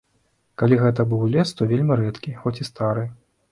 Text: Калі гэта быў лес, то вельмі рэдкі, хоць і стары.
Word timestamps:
Калі 0.61 0.79
гэта 0.83 1.05
быў 1.11 1.21
лес, 1.35 1.53
то 1.61 1.69
вельмі 1.73 1.99
рэдкі, 2.01 2.35
хоць 2.41 2.57
і 2.65 2.69
стары. 2.73 3.09